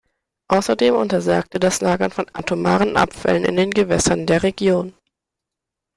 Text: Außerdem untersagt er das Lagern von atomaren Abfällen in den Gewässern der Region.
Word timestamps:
Außerdem 0.47 0.95
untersagt 0.95 1.53
er 1.53 1.59
das 1.59 1.79
Lagern 1.81 2.09
von 2.09 2.25
atomaren 2.33 2.97
Abfällen 2.97 3.45
in 3.45 3.55
den 3.55 3.69
Gewässern 3.69 4.25
der 4.25 4.41
Region. 4.41 4.95